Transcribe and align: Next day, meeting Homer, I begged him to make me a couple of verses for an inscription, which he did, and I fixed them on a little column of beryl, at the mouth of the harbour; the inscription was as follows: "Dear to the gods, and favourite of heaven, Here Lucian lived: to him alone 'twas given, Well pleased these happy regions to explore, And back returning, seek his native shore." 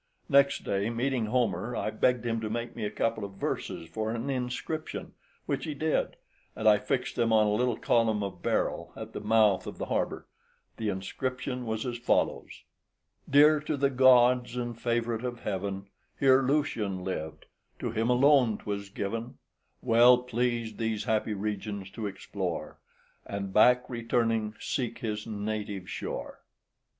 Next 0.29 0.63
day, 0.63 0.89
meeting 0.89 1.27
Homer, 1.27 1.75
I 1.75 1.91
begged 1.91 2.25
him 2.25 2.41
to 2.41 2.49
make 2.49 2.75
me 2.75 2.85
a 2.85 2.89
couple 2.89 3.23
of 3.23 3.33
verses 3.33 3.87
for 3.87 4.09
an 4.09 4.31
inscription, 4.31 5.13
which 5.45 5.65
he 5.65 5.75
did, 5.75 6.15
and 6.55 6.67
I 6.67 6.79
fixed 6.79 7.15
them 7.15 7.31
on 7.31 7.45
a 7.45 7.53
little 7.53 7.77
column 7.77 8.23
of 8.23 8.41
beryl, 8.41 8.93
at 8.95 9.13
the 9.13 9.21
mouth 9.21 9.67
of 9.67 9.77
the 9.77 9.85
harbour; 9.85 10.25
the 10.77 10.89
inscription 10.89 11.67
was 11.67 11.85
as 11.85 11.99
follows: 11.99 12.63
"Dear 13.29 13.59
to 13.59 13.77
the 13.77 13.91
gods, 13.91 14.57
and 14.57 14.75
favourite 14.75 15.23
of 15.23 15.41
heaven, 15.41 15.85
Here 16.19 16.41
Lucian 16.41 17.03
lived: 17.03 17.45
to 17.77 17.91
him 17.91 18.09
alone 18.09 18.57
'twas 18.57 18.89
given, 18.89 19.37
Well 19.83 20.17
pleased 20.23 20.79
these 20.79 21.03
happy 21.03 21.35
regions 21.35 21.91
to 21.91 22.07
explore, 22.07 22.79
And 23.23 23.53
back 23.53 23.87
returning, 23.87 24.55
seek 24.59 24.97
his 24.97 25.27
native 25.27 25.87
shore." 25.87 26.41